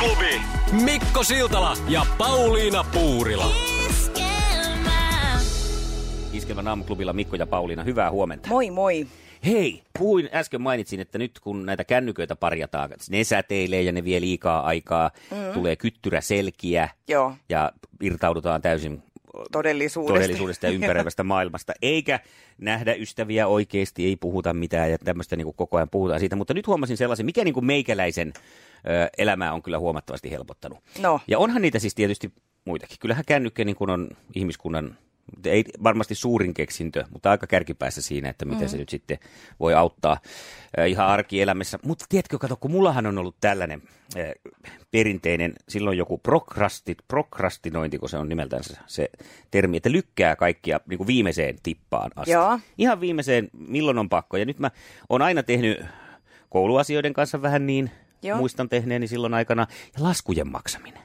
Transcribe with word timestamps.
aamuklubi. 0.00 0.40
Mikko 0.84 1.24
Siltala 1.24 1.76
ja 1.88 2.06
Pauliina 2.18 2.84
Puurila. 2.84 3.52
Iskelmän 6.32 6.68
aamuklubilla 6.68 7.12
Mikko 7.12 7.36
ja 7.36 7.46
Pauliina, 7.46 7.84
hyvää 7.84 8.10
huomenta. 8.10 8.48
Moi 8.48 8.70
moi. 8.70 9.06
Hei, 9.44 9.82
puhuin 9.98 10.28
äsken 10.32 10.60
mainitsin, 10.60 11.00
että 11.00 11.18
nyt 11.18 11.40
kun 11.40 11.66
näitä 11.66 11.84
kännyköitä 11.84 12.36
parjataan, 12.36 12.90
ne 13.10 13.24
säteilee 13.24 13.82
ja 13.82 13.92
ne 13.92 14.04
vie 14.04 14.20
liikaa 14.20 14.62
aikaa, 14.62 15.10
mm. 15.30 15.52
tulee 15.54 15.76
kyttyrä 15.76 16.20
selkiä 16.20 16.88
Joo, 17.08 17.34
ja 17.48 17.72
irtaudutaan 18.02 18.62
täysin 18.62 19.02
todellisuudesta. 19.52 20.14
todellisuudesta 20.14 20.66
ja 20.66 20.72
ympäröivästä 20.80 21.22
maailmasta, 21.22 21.72
eikä 21.82 22.20
nähdä 22.58 22.94
ystäviä 22.94 23.46
oikeasti, 23.46 24.06
ei 24.06 24.16
puhuta 24.16 24.54
mitään 24.54 24.90
ja 24.90 24.98
tämmöistä 24.98 25.36
niin 25.36 25.54
koko 25.54 25.76
ajan 25.76 25.90
puhutaan 25.90 26.20
siitä. 26.20 26.36
Mutta 26.36 26.54
nyt 26.54 26.66
huomasin 26.66 26.96
sellaisen, 26.96 27.26
mikä 27.26 27.44
niin 27.44 27.54
kuin 27.54 27.66
meikäläisen 27.66 28.32
elämää 29.18 29.52
on 29.52 29.62
kyllä 29.62 29.78
huomattavasti 29.78 30.30
helpottanut. 30.30 30.78
No. 30.98 31.20
Ja 31.28 31.38
onhan 31.38 31.62
niitä 31.62 31.78
siis 31.78 31.94
tietysti 31.94 32.32
muitakin. 32.64 32.96
Kyllähän 33.00 33.24
kännykkä 33.26 33.64
niin 33.64 33.76
kuin 33.76 33.90
on 33.90 34.08
ihmiskunnan, 34.34 34.96
ei 35.44 35.64
varmasti 35.82 36.14
suurin 36.14 36.54
keksintö, 36.54 37.04
mutta 37.12 37.30
aika 37.30 37.46
kärkipäässä 37.46 38.02
siinä, 38.02 38.28
että 38.28 38.44
miten 38.44 38.62
mm. 38.62 38.68
se 38.68 38.76
nyt 38.76 38.88
sitten 38.88 39.18
voi 39.60 39.74
auttaa 39.74 40.20
ihan 40.86 41.06
arkielämässä. 41.06 41.78
Mutta 41.84 42.04
tiedätkö, 42.08 42.38
kato, 42.38 42.56
kun 42.56 42.70
mullahan 42.70 43.06
on 43.06 43.18
ollut 43.18 43.36
tällainen 43.40 43.82
perinteinen, 44.90 45.54
silloin 45.68 45.98
joku 45.98 46.18
prokrastit, 46.18 46.98
prokrastinointi, 47.08 47.98
kun 47.98 48.08
se 48.08 48.16
on 48.16 48.28
nimeltään 48.28 48.64
se, 48.64 48.74
se 48.86 49.10
termi, 49.50 49.76
että 49.76 49.92
lykkää 49.92 50.36
kaikkia 50.36 50.80
niin 50.86 50.98
kuin 50.98 51.06
viimeiseen 51.06 51.56
tippaan 51.62 52.10
asti. 52.16 52.32
Joo. 52.32 52.58
Ihan 52.78 53.00
viimeiseen, 53.00 53.48
milloin 53.52 53.98
on 53.98 54.08
pakko. 54.08 54.36
Ja 54.36 54.44
nyt 54.44 54.58
mä 54.58 54.70
oon 55.08 55.22
aina 55.22 55.42
tehnyt 55.42 55.84
kouluasioiden 56.48 57.12
kanssa 57.12 57.42
vähän 57.42 57.66
niin, 57.66 57.90
Joo. 58.22 58.38
muistan 58.38 58.68
tehneeni 58.68 59.08
silloin 59.08 59.34
aikana, 59.34 59.66
ja 59.96 60.04
laskujen 60.04 60.48
maksaminen. 60.48 61.02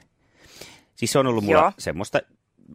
Siis 0.96 1.12
se 1.12 1.18
on 1.18 1.26
ollut 1.26 1.44
mulla 1.44 1.58
Joo. 1.58 1.72
semmoista, 1.78 2.18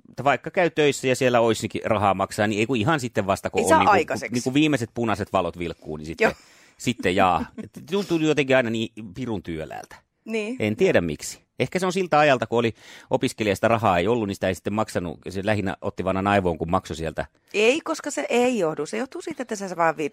että 0.10 0.24
vaikka 0.24 0.52
käy 0.52 0.70
töissä 0.70 1.08
ja 1.08 1.16
siellä 1.16 1.40
olisikin 1.40 1.82
rahaa 1.86 2.14
maksaa, 2.14 2.48
niin 2.48 2.60
ei 2.60 2.66
kun 2.66 2.78
ihan 2.78 3.00
sitten 3.00 3.28
vasta, 3.28 3.50
kun 3.50 3.60
Ei 3.60 3.74
on 3.74 3.96
niin 3.96 4.08
kuin, 4.08 4.20
niin 4.32 4.44
kuin 4.44 4.54
viimeiset 4.54 4.90
punaiset 4.94 5.34
valot 5.34 5.60
vilkkuu, 5.60 5.98
niin 5.98 6.06
sitten, 6.06 6.26
Joo. 6.26 6.34
sitten 6.78 7.16
jaa. 7.16 7.46
Tuntuu 7.92 8.18
jotenkin 8.18 8.58
aina 8.58 8.70
niin 8.70 8.92
pirun 9.14 9.44
työläältä. 9.44 9.96
Niin. 10.26 10.56
En 10.60 10.76
tiedä 10.76 11.02
miksi. 11.02 11.42
Ehkä 11.60 11.80
se 11.80 11.86
on 11.86 11.94
siltä 11.94 12.20
ajalta, 12.20 12.48
kun 12.48 12.60
oli 12.60 12.74
opiskelijasta 13.10 13.68
rahaa 13.68 13.98
ei 13.98 14.08
ollut, 14.08 14.28
niin 14.28 14.36
sitä 14.36 14.48
ei 14.48 14.56
sitten 14.56 14.74
maksanut. 14.74 15.20
Se 15.30 15.42
lähinnä 15.46 15.78
otti 15.82 16.04
vanhan 16.04 16.28
aivoon, 16.28 16.58
kun 16.58 16.72
maksoi 16.72 16.96
sieltä 16.98 17.26
Ei, 17.54 17.82
koska 17.82 18.12
se 18.12 18.26
ei 18.30 18.60
johdu. 18.60 18.86
Se 18.86 18.98
johtuu 18.98 19.22
siitä, 19.22 19.42
että 19.42 19.56
sä 19.56 19.76
vaan 19.78 19.98
vi- 19.98 20.12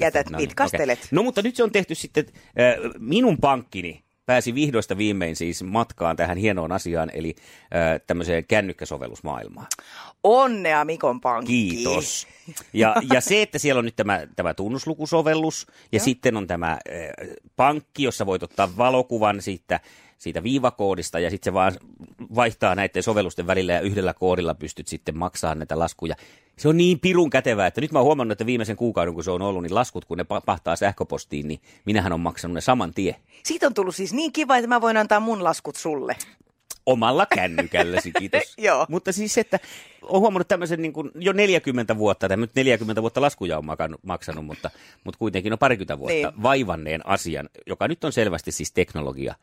jätät, 0.00 0.30
No 0.30 0.38
niin, 0.38 0.48
vitkastelet. 0.48 0.98
okei. 0.98 1.08
No 1.10 1.22
mutta 1.22 1.42
nyt 1.42 1.56
se 1.56 1.62
on 1.64 1.72
tehty 1.72 1.94
sitten, 1.94 2.24
äh, 2.28 2.90
minun 2.98 3.38
pankkini 3.38 4.04
pääsi 4.26 4.54
vihdoista 4.54 4.98
viimein 4.98 5.36
siis 5.36 5.62
matkaan 5.62 6.16
tähän 6.16 6.36
hienoon 6.36 6.72
asiaan, 6.72 7.10
eli 7.14 7.34
äh, 7.38 8.00
tämmöiseen 8.06 8.44
kännykkäsovellusmaailmaan. 8.44 9.66
Onnea 10.24 10.84
Mikon 10.84 11.20
pankki. 11.20 11.52
Kiitos. 11.52 12.26
Ja, 12.72 12.94
ja 13.12 13.20
se, 13.20 13.42
että 13.42 13.58
siellä 13.58 13.78
on 13.78 13.84
nyt 13.84 13.96
tämä, 13.96 14.26
tämä 14.36 14.54
tunnuslukusovellus 14.54 15.66
ja 15.92 15.98
Joo. 15.98 16.04
sitten 16.04 16.36
on 16.36 16.46
tämä 16.46 16.70
äh, 16.70 16.78
pankki, 17.56 18.02
jossa 18.02 18.26
voit 18.26 18.42
ottaa 18.42 18.76
valokuvan 18.76 19.42
siitä, 19.42 19.80
siitä 20.24 20.42
viivakoodista 20.42 21.18
ja 21.18 21.30
sitten 21.30 21.50
se 21.50 21.54
vaan 21.54 21.72
vaihtaa 22.34 22.74
näiden 22.74 23.02
sovellusten 23.02 23.46
välillä 23.46 23.72
ja 23.72 23.80
yhdellä 23.80 24.14
koodilla 24.14 24.54
pystyt 24.54 24.88
sitten 24.88 25.18
maksamaan 25.18 25.58
näitä 25.58 25.78
laskuja. 25.78 26.14
Se 26.58 26.68
on 26.68 26.76
niin 26.76 27.00
pirun 27.00 27.30
kätevää, 27.30 27.66
että 27.66 27.80
nyt 27.80 27.92
mä 27.92 27.98
oon 27.98 28.06
huomannut, 28.06 28.32
että 28.32 28.46
viimeisen 28.46 28.76
kuukauden 28.76 29.14
kun 29.14 29.24
se 29.24 29.30
on 29.30 29.42
ollut, 29.42 29.62
niin 29.62 29.74
laskut 29.74 30.04
kun 30.04 30.18
ne 30.18 30.22
pa- 30.24 30.42
pahtaa 30.46 30.76
sähköpostiin, 30.76 31.48
niin 31.48 31.60
minähän 31.84 32.12
on 32.12 32.20
maksanut 32.20 32.54
ne 32.54 32.60
saman 32.60 32.94
tien. 32.94 33.16
Siitä 33.44 33.66
on 33.66 33.74
tullut 33.74 33.94
siis 33.96 34.12
niin 34.12 34.32
kiva, 34.32 34.56
että 34.56 34.68
mä 34.68 34.80
voin 34.80 34.96
antaa 34.96 35.20
mun 35.20 35.44
laskut 35.44 35.76
sulle. 35.76 36.16
Omalla 36.86 37.26
kännykälläsi, 37.26 38.12
kiitos. 38.18 38.54
Joo. 38.58 38.86
Mutta 38.88 39.12
siis 39.12 39.38
että 39.38 39.58
olen 40.02 40.20
huomannut 40.20 40.48
tämmöisen 40.48 40.82
niin 40.82 40.92
kuin 40.92 41.10
jo 41.14 41.32
40 41.32 41.96
vuotta, 41.98 42.28
tai 42.28 42.36
nyt 42.36 42.54
40 42.54 43.02
vuotta 43.02 43.20
laskuja 43.20 43.58
on 43.58 43.64
makannut, 43.66 44.00
maksanut, 44.04 44.44
mutta, 44.46 44.70
mutta 45.04 45.18
kuitenkin 45.18 45.52
on 45.52 45.58
parikymmentä 45.58 45.98
vuotta 45.98 46.14
Niin. 46.30 46.42
vaivanneen 46.42 47.06
asian, 47.06 47.48
joka 47.66 47.88
nyt 47.88 48.04
on 48.04 48.12
selvästi 48.12 48.52
siis 48.52 48.72
teknologia 48.72 49.34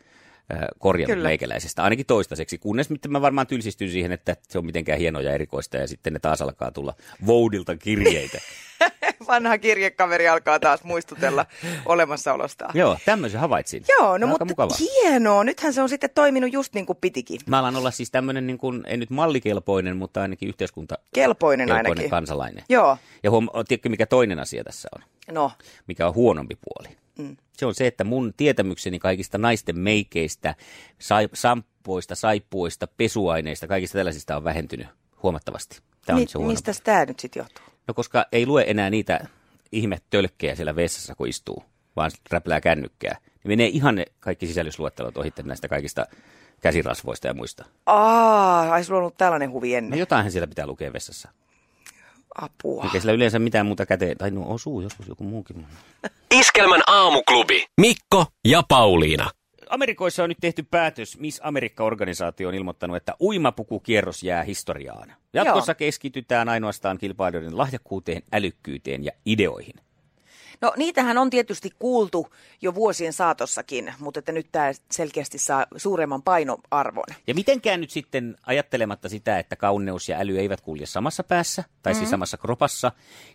korjannut 0.80 1.16
Kyllä. 1.16 1.30
meikäläisestä, 1.30 1.84
ainakin 1.84 2.06
toistaiseksi, 2.06 2.58
kunnes 2.58 2.90
nyt 2.90 3.08
mä 3.08 3.22
varmaan 3.22 3.48
tylsistyn 3.48 3.90
siihen, 3.90 4.12
että 4.12 4.36
se 4.50 4.58
on 4.58 4.66
mitenkään 4.66 5.00
hienoa 5.00 5.22
ja 5.22 5.34
erikoista, 5.34 5.78
ja 5.78 5.88
sitten 5.88 6.14
ne 6.14 6.20
taas 6.20 6.42
alkaa 6.42 6.72
tulla 6.72 6.94
Voudilta 7.26 7.78
kirjeitä. 7.78 8.38
Vanha 9.31 9.58
kirjekaveri 9.58 10.28
alkaa 10.28 10.59
taas 10.59 10.84
muistutella 10.84 11.46
olemassaolostaan. 11.86 12.72
Joo, 12.80 12.97
tämmöisen 13.06 13.40
havaitsin. 13.40 13.84
Joo, 14.00 14.18
no 14.18 14.28
mutta 14.28 14.46
mukavaa. 14.46 14.78
hienoa. 14.80 15.44
Nythän 15.44 15.74
se 15.74 15.81
on 15.81 15.90
sitten 15.90 16.09
toiminut 16.16 16.53
just 16.53 16.74
niin 16.74 16.86
kuin 16.86 16.97
pitikin. 17.02 17.40
Mä 17.46 17.59
alan 17.59 17.75
olla 17.75 17.91
siis 17.91 18.12
tämmöinen, 18.12 18.47
niin 18.47 18.58
kuin, 18.58 18.84
ei 18.88 18.97
nyt 18.97 19.09
mallikelpoinen, 19.09 19.97
mutta 19.97 20.22
ainakin 20.22 20.50
yhteiskunta 20.50 20.96
Kelpoinen 21.14 21.68
kelpoinen 21.68 21.91
ainakin. 21.91 22.09
kansalainen. 22.09 22.64
Joo, 22.70 22.97
Ja 23.24 23.31
huom- 23.31 23.50
tiedätkö, 23.68 23.90
mikä 23.90 24.06
toinen 24.06 24.40
asia 24.40 24.64
tässä 24.64 24.90
on? 24.96 25.02
no. 25.34 25.52
Mikä 25.88 26.08
on 26.08 26.14
huonompi 26.16 26.56
puoli? 26.62 26.97
Mm. 27.18 27.38
Se 27.53 27.66
on 27.66 27.75
se, 27.75 27.88
että 27.88 28.03
mun 28.03 28.34
tietämykseni 28.38 29.00
kaikista 29.00 29.38
naisten 29.38 29.80
meikeistä, 29.80 30.56
sai- 31.00 31.30
samppoista, 31.34 32.16
saippuista, 32.16 32.88
pesuaineista, 32.97 33.68
kaikista 33.68 33.97
tällaisista 33.97 34.38
on 34.38 34.44
vähentynyt 34.44 34.88
huomattavasti. 35.24 35.80
Tämä 36.06 36.16
on 36.18 36.22
Mi- 36.22 36.28
se 36.28 36.40
mistä 36.40 36.72
tämä 36.84 37.06
nyt 37.06 37.20
sitten 37.20 37.40
johtuu? 37.41 37.64
No 37.88 37.94
koska 37.94 38.25
ei 38.31 38.46
lue 38.46 38.64
enää 38.68 38.90
niitä 38.90 39.28
ihmetölkkejä 39.72 40.56
siellä 40.56 40.75
vessassa, 40.75 41.16
kun 41.16 41.28
istuu, 41.28 41.64
vaan 41.96 42.12
räplää 42.31 42.62
kännykkää. 42.62 43.18
Niin 43.24 43.52
menee 43.52 43.68
ihan 43.68 43.96
ne 43.96 44.06
kaikki 44.19 44.47
sisällysluettelot 44.47 45.18
ohitte 45.18 45.44
näistä 45.44 45.68
kaikista 45.68 46.06
käsirasvoista 46.62 47.28
ja 47.28 47.34
muista. 47.34 47.66
Aa, 47.86 48.72
ai 48.74 48.84
sulla 48.84 48.97
on 48.97 49.02
ollut 49.03 49.18
tällainen 49.18 49.52
huvi 49.52 49.72
No 49.72 49.78
ennen. 49.78 50.00
jotainhan 50.00 50.31
siellä 50.31 50.47
pitää 50.47 50.68
lukea 50.68 50.94
vessassa. 50.94 51.30
Apua. 52.41 52.84
Eikä 52.84 53.00
sillä 53.00 53.12
yleensä 53.14 53.40
mitään 53.40 53.66
muuta 53.66 53.86
käteen, 53.86 54.18
tai 54.18 54.31
no 54.31 54.44
osuu 54.50 54.81
joskus 54.81 55.08
joku 55.08 55.24
muukin. 55.24 55.66
Iskelmän 56.31 56.81
aamuklubi. 56.88 57.66
Mikko 57.81 58.25
ja 58.46 58.64
Pauliina. 58.70 59.30
Amerikoissa 59.72 60.24
on 60.24 60.30
nyt 60.30 60.38
tehty 60.42 60.64
päätös, 60.64 61.20
Miss 61.20 61.40
Amerikka-organisaatio 61.44 62.48
on 62.48 62.56
ilmoittanut, 62.56 62.98
että 62.98 63.16
uimapukukierros 63.22 64.24
jää 64.24 64.44
historiaan. 64.44 65.14
Jatkossa 65.34 65.72
Joo. 65.72 65.76
keskitytään 65.76 66.50
ainoastaan 66.50 66.98
kilpailijoiden 66.98 67.58
lahjakkuuteen, 67.58 68.24
älykkyyteen 68.34 69.06
ja 69.06 69.12
ideoihin. 69.26 69.74
No 70.62 70.74
niitähän 70.78 71.18
on 71.18 71.30
tietysti 71.30 71.70
kuultu 71.80 72.28
jo 72.62 72.76
vuosien 72.76 73.14
saatossakin, 73.14 73.94
mutta 74.00 74.20
että 74.20 74.32
nyt 74.32 74.48
tämä 74.52 74.72
selkeästi 74.92 75.38
saa 75.38 75.66
suuremman 75.76 76.24
painoarvon. 76.24 77.16
Ja 77.28 77.34
mitenkään 77.34 77.82
nyt 77.82 77.90
sitten 77.90 78.36
ajattelematta 78.46 79.09
sitä, 79.09 79.40
että 79.40 79.56
kauneus 79.56 80.09
ja 80.09 80.20
äly 80.20 80.40
eivät 80.40 80.62
kulje 80.62 80.86
samassa 80.86 81.24
päässä, 81.24 81.64
tai 81.84 81.96
siis 81.96 82.09
samassa 82.09 82.38
kropassa, 82.38 82.92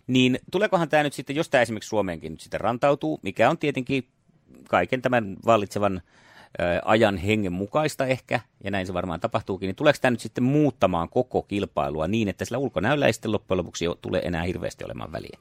niin 0.07 0.39
tuleekohan 0.51 0.89
tämä 0.89 1.03
nyt 1.03 1.13
sitten, 1.13 1.35
jos 1.35 1.49
tämä 1.49 1.61
esimerkiksi 1.61 1.89
Suomeenkin 1.89 2.31
nyt 2.31 2.41
sitten 2.41 2.61
rantautuu, 2.61 3.19
mikä 3.23 3.49
on 3.49 3.57
tietenkin 3.57 4.07
kaiken 4.69 5.01
tämän 5.01 5.35
vallitsevan 5.45 6.01
ajan 6.85 7.17
hengen 7.17 7.53
mukaista 7.53 8.05
ehkä, 8.05 8.39
ja 8.63 8.71
näin 8.71 8.87
se 8.87 8.93
varmaan 8.93 9.19
tapahtuukin, 9.19 9.67
niin 9.67 9.75
tuleeko 9.75 9.99
tämä 10.01 10.11
nyt 10.11 10.19
sitten 10.19 10.43
muuttamaan 10.43 11.09
koko 11.09 11.41
kilpailua 11.43 12.07
niin, 12.07 12.27
että 12.27 12.45
sillä 12.45 12.57
ulkonäöllä 12.57 13.05
ei 13.07 13.13
sitten 13.13 13.31
loppujen 13.31 13.57
lopuksi 13.57 13.85
tule 14.01 14.21
enää 14.25 14.43
hirveästi 14.43 14.85
olemaan 14.85 15.11
väliä? 15.11 15.39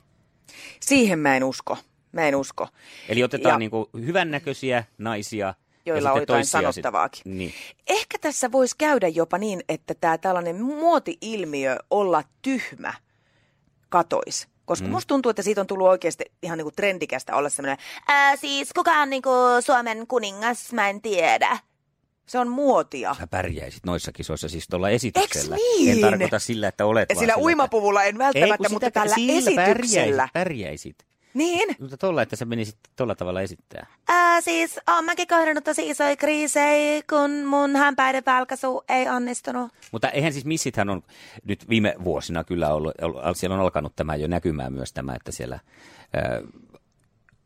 Siihen 0.80 1.18
mä 1.18 1.36
en 1.36 1.44
usko. 1.44 1.78
Mä 2.12 2.28
en 2.28 2.36
usko. 2.36 2.68
Eli 3.08 3.24
otetaan 3.24 3.52
Ja- 3.52 3.58
niin 3.58 3.70
kuin 3.70 3.86
hyvännäköisiä 3.94 4.84
naisia. 4.98 5.54
Joilla 5.86 6.12
on 6.12 6.20
jotain 6.20 6.26
toisia 6.46 6.72
sit- 6.72 6.82
sanottavaakin. 6.82 7.38
Niin. 7.38 7.52
Ehkä 7.86 8.18
tässä 8.20 8.52
voisi 8.52 8.74
käydä 8.78 9.08
jopa 9.08 9.38
niin, 9.38 9.60
että 9.68 9.94
tämä 9.94 10.18
tällainen 10.18 10.62
muoti-ilmiö 10.62 11.76
olla 11.90 12.22
tyhmä 12.42 12.94
katois. 13.88 14.48
Koska 14.66 14.86
mm. 14.86 14.92
musta 14.92 15.08
tuntuu, 15.08 15.30
että 15.30 15.42
siitä 15.42 15.60
on 15.60 15.66
tullut 15.66 15.88
oikeasti 15.88 16.24
ihan 16.42 16.58
niinku 16.58 16.70
trendikästä 16.70 17.36
olla 17.36 17.48
semmoinen, 17.48 17.78
ää, 18.08 18.36
siis 18.36 18.72
kuka 18.72 18.92
on 18.92 19.10
niinku 19.10 19.30
Suomen 19.60 20.06
kuningas, 20.06 20.72
mä 20.72 20.88
en 20.88 21.02
tiedä. 21.02 21.58
Se 22.26 22.38
on 22.38 22.48
muotia. 22.48 23.14
Sä 23.14 23.26
pärjäisit 23.26 23.84
noissa 23.86 24.12
kisoissa 24.12 24.48
siis 24.48 24.68
tuolla 24.68 24.90
esityksellä. 24.90 25.56
Eiks 25.56 25.78
niin? 25.78 26.04
En 26.04 26.10
tarkoita 26.10 26.38
sillä, 26.38 26.68
että 26.68 26.86
olet. 26.86 27.08
Sillä 27.18 27.32
että- 27.32 27.44
uimapuvulla 27.44 28.04
en 28.04 28.14
Ei, 28.14 28.18
välttämättä, 28.18 28.56
kun 28.56 28.72
mutta 28.72 28.90
tällä 28.90 29.14
sillä 29.14 29.32
esityksellä. 29.32 30.28
Pärjäisit, 30.32 30.32
pärjäisit. 30.32 31.06
Niin. 31.36 31.76
Mutta 31.80 31.96
tuolla, 31.96 32.22
että 32.22 32.36
se 32.36 32.44
menisit 32.44 32.78
tuolla 32.96 33.14
tavalla 33.14 33.40
esittää. 33.40 33.86
Ää, 34.08 34.40
siis 34.40 34.80
on 34.88 35.04
mäkin 35.04 35.28
kohdannut 35.28 35.64
tosi 35.64 35.90
isoja 35.90 36.16
kriisejä, 36.16 37.02
kun 37.10 37.30
mun 37.44 37.76
hämpäiden 37.76 38.22
välkäsu 38.26 38.84
ei 38.88 39.08
onnistunut. 39.08 39.72
Mutta 39.92 40.10
eihän 40.10 40.32
siis 40.32 40.44
missithän 40.44 40.90
on 40.90 41.02
nyt 41.44 41.68
viime 41.68 41.94
vuosina 42.04 42.44
kyllä 42.44 42.74
ollut, 42.74 42.94
ollut 43.02 43.36
siellä 43.36 43.54
on 43.54 43.62
alkanut 43.62 43.96
tämä 43.96 44.16
jo 44.16 44.28
näkymään 44.28 44.72
myös 44.72 44.92
tämä, 44.92 45.14
että 45.14 45.32
siellä 45.32 45.58
ää, 46.14 46.40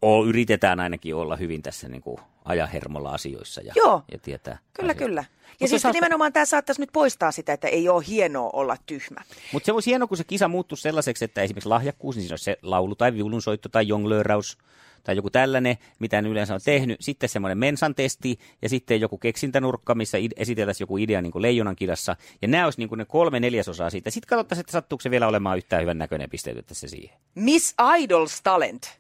o, 0.03 0.25
yritetään 0.25 0.81
ainakin 0.81 1.15
olla 1.15 1.37
hyvin 1.37 1.63
tässä 1.63 1.89
niin 1.89 2.03
kuin 2.03 2.17
ajahermolla 2.45 3.11
asioissa 3.11 3.61
ja, 3.61 3.73
Joo. 3.77 4.03
ja 4.13 4.19
tietää. 4.19 4.59
Kyllä, 4.73 4.91
asioita. 4.91 5.05
kyllä. 5.05 5.21
Ja 5.21 5.65
Mutta 5.65 5.71
siis 5.71 5.85
hauska- 5.85 5.93
nimenomaan 5.97 6.33
tämä 6.33 6.45
saattaisi 6.45 6.81
nyt 6.81 6.91
poistaa 6.93 7.33
sitä, 7.33 7.53
että 7.53 7.69
ei 7.69 7.89
ole 7.89 8.05
hienoa 8.09 8.51
olla 8.53 8.77
tyhmä. 8.87 9.21
Mutta 9.53 9.67
se 9.67 9.73
voisi 9.75 9.91
hienoa, 9.91 10.07
kun 10.09 10.17
se 10.17 10.25
kisa 10.25 10.49
muuttuisi 10.49 10.83
sellaiseksi, 10.83 11.25
että 11.25 11.43
esimerkiksi 11.43 11.69
lahjakkuus, 11.69 12.17
niin 12.17 12.23
siinä 12.23 12.33
olisi 12.33 12.45
se 12.45 12.57
laulu 12.63 12.95
tai 12.95 13.15
viulunsoitto 13.15 13.69
tai 13.69 13.89
jonglööraus 13.89 14.59
tai 15.05 15.17
joku 15.17 15.31
tällainen, 15.31 15.77
mitä 15.99 16.23
ne 16.23 16.29
yleensä 16.29 16.55
on 16.55 16.61
tehnyt. 16.65 17.01
Sitten 17.01 17.29
semmoinen 17.29 17.59
mensan 17.59 17.95
testi 17.95 18.39
ja 18.63 18.69
sitten 18.69 19.01
joku 19.01 19.19
keksintänurkka, 19.19 19.95
missä 19.95 20.19
esiteltäisiin 20.37 20.83
joku 20.85 20.97
idea 20.99 21.23
niin 21.23 21.33
kuin 21.33 21.43
leijonan 21.43 21.77
kidassa. 21.77 22.17
Ja 22.43 22.49
nämä 22.49 22.65
olisi 22.65 22.79
niin 22.79 22.89
kuin 22.89 22.99
ne 22.99 23.05
kolme 23.05 23.41
neljäsosaa 23.41 23.91
siitä. 23.91 24.11
Sitten 24.11 24.29
katsottaisiin, 24.29 24.61
että 24.61 24.73
sattuuko 24.73 25.03
se 25.03 25.11
vielä 25.11 25.29
olemaan 25.29 25.57
yhtään 25.59 25.83
hyvän 25.83 25.99
näköinen 25.99 26.31
pistetty 26.31 26.75
se 26.75 26.89
siihen. 26.89 27.17
Miss 27.35 27.75
Idols 28.01 28.43
Talent. 28.43 29.00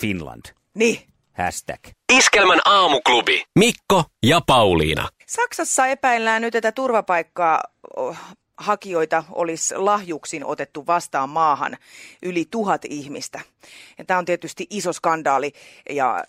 Finland. 0.00 0.42
Niin. 0.74 0.98
Hashtag. 1.32 1.78
Iskelmän 2.12 2.60
aamuklubi. 2.64 3.44
Mikko 3.58 4.04
ja 4.22 4.40
Pauliina. 4.46 5.08
Saksassa 5.26 5.86
epäillään 5.86 6.42
nyt, 6.42 6.54
että 6.54 6.72
turvapaikkaa 6.72 7.60
hakijoita 8.56 9.24
olisi 9.30 9.76
lahjuksin 9.76 10.44
otettu 10.44 10.86
vastaan 10.86 11.28
maahan 11.28 11.76
yli 12.22 12.44
tuhat 12.50 12.84
ihmistä. 12.84 13.40
Ja 13.98 14.04
tämä 14.04 14.18
on 14.18 14.24
tietysti 14.24 14.66
iso 14.70 14.92
skandaali 14.92 15.52
ja 15.90 16.24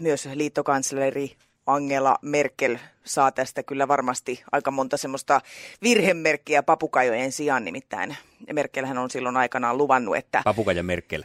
myös 0.00 0.28
liittokansleri 0.34 1.36
Angela 1.66 2.16
Merkel 2.22 2.76
saa 3.04 3.32
tästä 3.32 3.62
kyllä 3.62 3.88
varmasti 3.88 4.42
aika 4.52 4.70
monta 4.70 4.96
semmoista 4.96 5.40
virhemerkkiä 5.82 6.62
papukajojen 6.62 7.32
sijaan. 7.32 7.64
Nimittäin 7.64 8.16
Merkelhän 8.52 8.98
on 8.98 9.10
silloin 9.10 9.36
aikanaan 9.36 9.78
luvannut, 9.78 10.16
että 10.16 10.42
Papukaja 10.44 10.82
Merkel. 10.82 11.22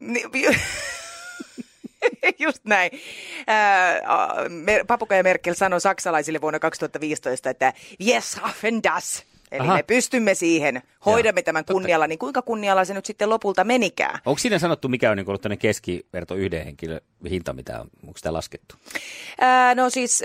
Just 2.38 2.64
näin. 2.64 2.90
Ää, 3.46 4.00
Mer- 4.48 4.84
Papukaja 4.86 5.22
Merkel 5.22 5.54
sanoi 5.54 5.80
saksalaisille 5.80 6.40
vuonna 6.40 6.58
2015, 6.58 7.50
että 7.50 7.72
yes, 8.08 8.32
schaffen 8.32 8.82
das. 8.82 9.24
Eli 9.52 9.60
Aha. 9.60 9.74
me 9.76 9.82
pystymme 9.82 10.34
siihen, 10.34 10.82
hoidamme 11.06 11.38
Joo, 11.38 11.44
tämän 11.44 11.64
totta. 11.64 11.72
kunnialla, 11.72 12.06
niin 12.06 12.18
kuinka 12.18 12.42
kunnialla 12.42 12.84
se 12.84 12.94
nyt 12.94 13.06
sitten 13.06 13.30
lopulta 13.30 13.64
menikään? 13.64 14.18
Onko 14.26 14.38
siinä 14.38 14.58
sanottu, 14.58 14.88
mikä 14.88 15.10
on 15.10 15.16
niin 15.16 15.28
ollut 15.28 15.42
tämmöinen 15.42 15.58
keskiverto 15.58 16.34
yhden 16.34 16.64
henkilön 16.64 17.00
hinta, 17.30 17.52
mitä 17.52 17.80
on, 17.80 17.88
onko 18.06 18.16
sitä 18.16 18.32
laskettu? 18.32 18.74
Ää, 19.40 19.74
no 19.74 19.90
siis 19.90 20.24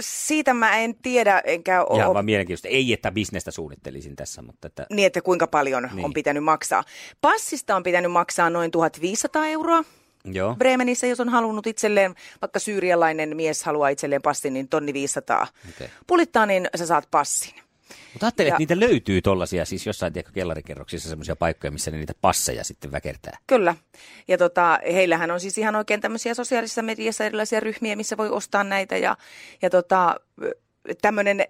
siitä 0.00 0.54
mä 0.54 0.78
en 0.78 0.94
tiedä, 0.94 1.42
enkä 1.44 1.72
Ihan 1.94 2.06
ole 2.06 2.14
vaan 2.14 2.24
mielenkiintoista. 2.24 2.68
Ei, 2.68 2.92
että 2.92 3.10
bisnestä 3.12 3.50
suunnittelisin 3.50 4.16
tässä, 4.16 4.42
mutta 4.42 4.66
että 4.66 4.86
niin, 4.90 5.06
että 5.06 5.20
kuinka 5.22 5.46
paljon 5.46 5.90
Niin. 5.92 6.04
on 6.04 6.12
pitänyt 6.12 6.44
maksaa. 6.44 6.84
Passista 7.20 7.76
on 7.76 7.82
pitänyt 7.82 8.12
maksaa 8.12 8.50
noin 8.50 8.70
1500 8.70 9.46
euroa. 9.46 9.84
Joo. 10.24 10.54
Bremenissä, 10.54 11.06
jos 11.06 11.20
on 11.20 11.28
halunnut 11.28 11.66
itselleen, 11.66 12.14
vaikka 12.42 12.58
syyrialainen 12.58 13.36
mies 13.36 13.64
haluaa 13.64 13.88
itselleen 13.88 14.22
passin, 14.22 14.52
niin 14.52 14.68
tonni 14.68 14.92
500 14.92 15.46
Okei. 15.68 15.88
pulittaa, 16.06 16.46
niin 16.46 16.68
sä 16.76 16.86
saat 16.86 17.08
passin. 17.10 17.54
Mutta 18.12 18.26
ajattelin, 18.26 18.48
Ja- 18.48 18.54
että 18.54 18.58
niitä 18.58 18.80
löytyy 18.80 19.22
tollasia, 19.22 19.64
siis 19.64 19.86
jossain 19.86 20.12
tiedätkö, 20.12 20.32
kellarikerroksissa 20.32 21.08
semmoisia 21.08 21.36
paikkoja, 21.36 21.70
missä 21.70 21.90
ne 21.90 21.96
niitä 21.96 22.14
passeja 22.20 22.64
sitten 22.64 22.92
väkertää. 22.92 23.38
Kyllä. 23.46 23.74
Ja 24.28 24.38
tota, 24.38 24.78
heillähän 24.92 25.30
on 25.30 25.40
siis 25.40 25.58
ihan 25.58 25.76
oikein 25.76 26.00
tämmöisiä 26.00 26.34
sosiaalisessa 26.34 26.82
mediassa 26.82 27.24
erilaisia 27.24 27.60
ryhmiä, 27.60 27.96
missä 27.96 28.16
voi 28.16 28.30
ostaa 28.30 28.64
näitä. 28.64 28.96
Ja, 28.96 29.16
ja 29.62 29.70
tota, 29.70 30.20
tämmöinen 31.02 31.44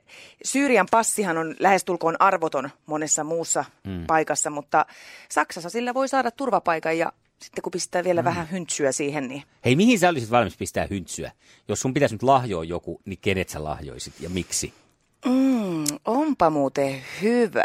Syyrian 0.45 0.87
passihan 0.91 1.39
on 1.39 1.55
lähestulkoon 1.59 2.17
arvoton 2.19 2.71
monessa 2.87 3.25
muussa 3.25 3.65
mm. 3.87 4.07
paikassa, 4.07 4.51
mutta 4.51 4.87
Saksassa 5.29 5.71
sillä 5.71 5.95
voi 5.95 6.09
saada 6.09 6.31
turvapaikan 6.31 6.99
ja 6.99 7.13
sitten 7.43 7.63
kun 7.63 7.71
pistää 7.71 8.05
vielä 8.05 8.23
mm. 8.23 8.25
vähän 8.25 8.51
hyntsyä 8.51 8.93
siihen, 8.93 9.29
niin 9.29 9.43
Hei, 9.65 9.77
mihin 9.77 9.99
sä 9.99 10.09
olisit 10.09 10.31
valmis 10.31 10.57
pistää 10.57 10.87
hyntsyä? 10.91 11.33
Jos 11.69 11.81
sun 11.81 11.95
pitäisi 11.95 12.15
nyt 12.15 12.23
lahjoa 12.23 12.65
joku, 12.65 13.01
niin 13.05 13.19
kenet 13.21 13.49
sä 13.49 13.65
lahjoisit 13.65 14.15
ja 14.21 14.31
miksi? 14.31 14.73
Mm, 15.25 15.85
onpa 16.05 16.51
muuten 16.51 17.03
hyvä. 17.23 17.65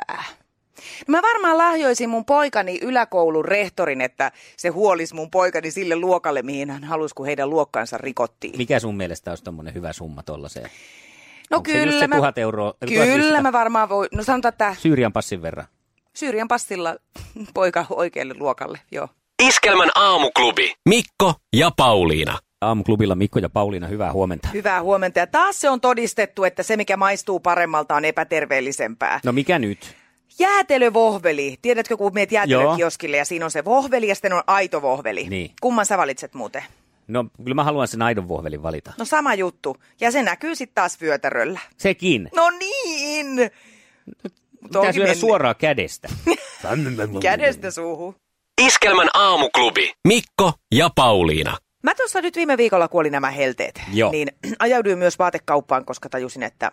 No 1.07 1.11
mä 1.11 1.21
varmaan 1.21 1.57
lahjoisin 1.57 2.09
mun 2.09 2.25
poikani 2.25 2.79
yläkoulun 2.81 3.45
rehtorin, 3.45 4.01
että 4.01 4.31
se 4.57 4.69
huolisi 4.69 5.15
mun 5.15 5.31
poikani 5.31 5.71
sille 5.71 5.95
luokalle, 5.95 6.41
mihin 6.41 6.69
hän 6.69 6.83
halusi, 6.83 7.15
kun 7.15 7.25
heidän 7.25 7.49
luokkansa 7.49 7.97
rikottiin. 7.97 8.57
Mikä 8.57 8.79
sun 8.79 8.97
mielestä 8.97 9.31
olisi 9.31 9.43
tommonen 9.43 9.73
hyvä 9.73 9.93
summa 9.93 10.23
tollaseen? 10.23 10.69
No 11.49 11.57
Onko 11.57 11.71
se 11.71 11.83
just 11.83 11.99
se 11.99 12.07
mä, 12.07 12.15
1000 12.15 12.37
euroa? 12.37 12.73
Kyllä 12.79 13.05
1500? 13.05 13.41
mä 13.41 13.51
varmaan 13.51 13.89
voin. 13.89 14.09
No 14.11 14.23
sanotaan, 14.23 14.53
että 14.53 14.75
Syyrian 14.79 15.13
passin 15.13 15.41
verran. 15.41 15.65
Syyrian 16.13 16.47
passilla 16.47 16.95
poika 17.53 17.85
oikealle 17.89 18.33
luokalle, 18.37 18.79
joo. 18.91 19.07
Iskelmän 19.43 19.89
aamuklubi. 19.95 20.73
Mikko 20.89 21.33
ja 21.55 21.71
Pauliina. 21.77 22.39
Aamuklubilla 22.61 23.15
Mikko 23.15 23.39
ja 23.39 23.49
Pauliina, 23.49 23.87
hyvää 23.87 24.13
huomenta. 24.13 24.47
Hyvää 24.53 24.81
huomenta. 24.81 25.19
Ja 25.19 25.27
taas 25.27 25.61
se 25.61 25.69
on 25.69 25.81
todistettu, 25.81 26.43
että 26.43 26.63
se 26.63 26.77
mikä 26.77 26.97
maistuu 26.97 27.39
paremmalta 27.39 27.95
on 27.95 28.05
epäterveellisempää. 28.05 29.19
No 29.25 29.31
mikä 29.31 29.59
nyt? 29.59 29.95
Jäätelövohveli. 30.39 31.57
Tiedätkö, 31.61 31.97
kun 31.97 32.13
meet 32.13 32.31
jäätelökioskille 32.31 33.17
ja 33.17 33.25
siinä 33.25 33.45
on 33.45 33.51
se 33.51 33.65
vohveli 33.65 34.07
ja 34.07 34.15
sitten 34.15 34.33
on 34.33 34.43
aito 34.47 34.81
vohveli. 34.81 35.29
Niin. 35.29 35.51
Kumman 35.61 35.85
sä 35.85 35.97
valitset 35.97 36.33
muuten? 36.33 36.63
No 37.07 37.25
kyllä 37.43 37.55
mä 37.55 37.63
haluan 37.63 37.87
sen 37.87 38.01
aidon 38.01 38.27
vohvelin 38.27 38.63
valita. 38.63 38.93
No 38.97 39.05
sama 39.05 39.33
juttu. 39.33 39.77
Ja 39.99 40.11
se 40.11 40.23
näkyy 40.23 40.55
sitten 40.55 40.75
taas 40.75 41.01
vyötäröllä. 41.01 41.59
Sekin. 41.77 42.29
No 42.35 42.49
niin! 42.49 43.35
Mut 44.61 44.71
Pitää 44.71 44.91
syödä 44.91 45.07
mennyt. 45.07 45.17
suoraan 45.19 45.55
kädestä. 45.59 46.09
Kädestä 47.21 47.71
suuhun. 47.71 48.15
Iskelmän 48.61 49.09
aamuklubi. 49.13 49.93
Mikko 50.07 50.53
ja 50.71 50.89
Pauliina. 50.95 51.57
Mä 51.83 51.95
tuossa 51.95 52.21
nyt 52.21 52.35
viime 52.35 52.57
viikolla, 52.57 52.87
kun 52.87 52.99
oli 52.99 53.09
nämä 53.09 53.31
helteet, 53.31 53.81
Joo. 53.93 54.11
niin 54.11 54.27
ajauduin 54.59 54.97
myös 54.97 55.19
vaatekauppaan, 55.19 55.85
koska 55.85 56.09
tajusin, 56.09 56.43
että 56.43 56.71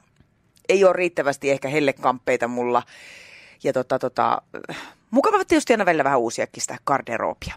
ei 0.69 0.85
ole 0.85 0.93
riittävästi 0.93 1.51
ehkä 1.51 1.69
hellekamppeita 1.69 2.49
mulla. 2.49 2.83
Ja 3.65 3.73
tota, 3.73 3.99
tota, 3.99 4.43
mukava 5.11 5.45
tietysti 5.45 5.73
aina 5.73 5.87
välillä 5.87 6.05
vähän 6.05 6.19
uusiakin 6.21 6.61
sitä 6.63 6.77
garderoobia. 6.87 7.55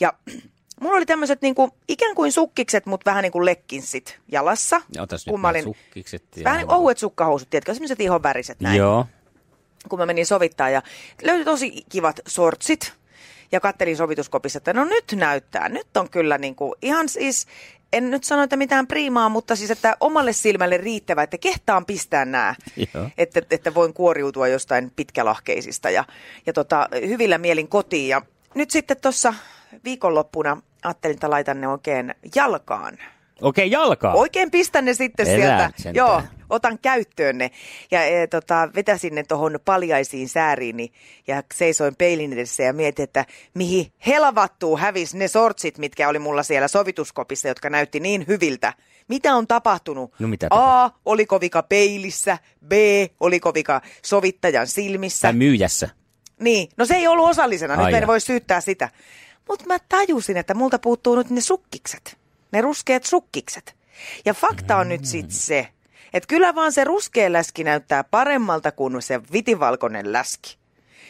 Ja 0.00 0.12
mulla 0.80 0.96
oli 0.96 1.06
tämmöiset 1.06 1.42
niinku, 1.42 1.70
ikään 1.88 2.14
kuin 2.14 2.32
sukkikset, 2.32 2.86
mutta 2.86 3.10
vähän 3.10 3.22
niin 3.22 3.32
kuin 3.32 3.44
lekkinsit 3.44 4.18
jalassa. 4.32 4.80
Ja 4.94 5.02
nyt 5.02 5.10
kun 5.28 5.40
mä 5.40 5.48
olin, 5.48 5.64
sukkikset. 5.64 6.24
ja- 6.36 6.44
vähän 6.44 6.58
niin 6.58 6.72
ohuet 6.72 6.98
sukkahousut, 6.98 7.50
tiedätkö, 7.50 7.74
semmoiset 7.74 8.00
ihon 8.00 8.22
väriset 8.22 8.60
näin 8.60 8.78
Joo. 8.78 9.06
kun 9.88 9.98
mä 9.98 10.06
menin 10.06 10.26
sovittaa 10.26 10.70
ja 10.70 10.82
löytyi 11.22 11.44
tosi 11.44 11.84
kivat 11.88 12.20
sortsit. 12.28 12.92
Ja 13.54 13.60
kattelin 13.60 13.96
sovituskopissa, 13.96 14.56
että 14.56 14.72
no 14.72 14.84
nyt 14.84 15.04
näyttää. 15.14 15.68
Nyt 15.68 15.96
on 15.96 16.10
kyllä 16.10 16.38
niin 16.38 16.54
kuin 16.54 16.72
ihan 16.82 17.08
siis, 17.08 17.46
en 17.92 18.10
nyt 18.10 18.24
sano, 18.24 18.42
että 18.42 18.56
mitään 18.56 18.86
priimaa, 18.86 19.28
mutta 19.28 19.56
siis, 19.56 19.70
että 19.70 19.96
omalle 20.00 20.32
silmälle 20.32 20.76
riittävä, 20.76 21.22
että 21.22 21.38
kehtaan 21.38 21.86
pistää 21.86 22.24
nämä. 22.24 22.54
Että, 23.18 23.42
että 23.50 23.74
voin 23.74 23.94
kuoriutua 23.94 24.48
jostain 24.48 24.92
pitkälahkeisista 24.96 25.90
ja, 25.90 26.04
ja 26.46 26.52
tota, 26.52 26.88
hyvillä 27.06 27.38
mielin 27.38 27.68
kotiin. 27.68 28.08
Ja 28.08 28.22
nyt 28.54 28.70
sitten 28.70 28.96
tuossa 29.00 29.34
viikonloppuna 29.84 30.62
ajattelin, 30.84 31.14
että 31.14 31.30
laitan 31.30 31.60
ne 31.60 31.68
oikein 31.68 32.14
jalkaan. 32.34 32.98
Okei, 33.42 33.70
jalkaa. 33.70 34.14
Oikein 34.14 34.50
pistän 34.50 34.84
ne 34.84 34.94
sitten 34.94 35.26
Elää 35.26 35.36
sieltä. 35.38 35.72
sentään. 35.76 35.94
Joo, 35.94 36.22
otan 36.54 36.78
käyttöön 36.78 37.38
ne. 37.38 37.50
Ja 37.90 38.04
e, 38.04 38.26
tota, 38.26 38.68
vetäsin 38.74 39.14
ne 39.14 39.22
tuohon 39.22 39.58
paljaisiin 39.64 40.28
sääriini 40.28 40.92
ja 41.26 41.42
seisoin 41.54 41.96
peilin 41.96 42.32
edessä 42.32 42.62
ja 42.62 42.72
mietin, 42.72 43.02
että 43.02 43.26
mihin 43.54 43.92
helvattuu 44.06 44.76
hävis 44.76 45.14
ne 45.14 45.28
sortsit, 45.28 45.78
mitkä 45.78 46.08
oli 46.08 46.18
mulla 46.18 46.42
siellä 46.42 46.68
sovituskopissa, 46.68 47.48
jotka 47.48 47.70
näytti 47.70 48.00
niin 48.00 48.24
hyviltä. 48.28 48.72
Mitä 49.08 49.34
on 49.34 49.46
tapahtunut? 49.46 50.14
No 50.18 50.28
mitä 50.28 50.46
A, 50.50 50.90
oliko 51.04 51.40
vika 51.40 51.62
peilissä? 51.62 52.38
B, 52.68 52.72
oliko 53.20 53.54
vika 53.54 53.80
sovittajan 54.02 54.66
silmissä? 54.66 55.28
Tai 55.28 55.32
myyjässä. 55.32 55.88
Niin, 56.40 56.68
no 56.76 56.84
se 56.84 56.94
ei 56.94 57.06
ollut 57.06 57.28
osallisena, 57.28 57.76
nyt 57.76 57.84
Ai 57.84 57.92
mä 57.92 57.98
en 57.98 58.06
voi 58.06 58.20
syyttää 58.20 58.60
sitä. 58.60 58.90
Mutta 59.48 59.66
mä 59.66 59.78
tajusin, 59.88 60.36
että 60.36 60.54
multa 60.54 60.78
puuttuu 60.78 61.16
nyt 61.16 61.30
ne 61.30 61.40
sukkikset, 61.40 62.16
ne 62.52 62.60
ruskeat 62.60 63.04
sukkikset. 63.04 63.74
Ja 64.24 64.34
fakta 64.34 64.76
on 64.76 64.88
nyt 64.88 65.04
sit 65.04 65.30
se, 65.30 65.68
että 66.14 66.26
kyllä 66.26 66.54
vaan 66.54 66.72
se 66.72 66.84
ruskea 66.84 67.32
läski 67.32 67.64
näyttää 67.64 68.04
paremmalta 68.04 68.72
kuin 68.72 69.02
se 69.02 69.20
vitivalkoinen 69.32 70.12
läski. 70.12 70.56